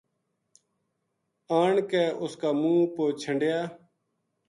[1.59, 3.59] آن کے اس کا منہ پو چھنڈیا